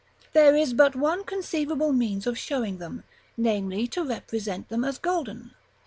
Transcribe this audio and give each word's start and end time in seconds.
There 0.33 0.55
is 0.55 0.73
but 0.73 0.95
one 0.95 1.23
conceivable 1.23 1.93
means 1.93 2.25
of 2.25 2.35
showing 2.35 2.79
them, 2.79 3.03
namely 3.37 3.85
to 3.89 4.03
represent 4.03 4.67
them 4.69 4.83
as 4.83 4.97
golden. 4.97 5.51